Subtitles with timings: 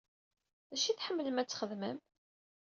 [0.69, 1.97] D acu i tḥemmlem ad txedmem?